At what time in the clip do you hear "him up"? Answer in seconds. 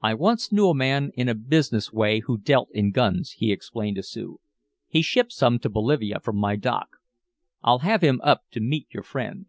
8.00-8.44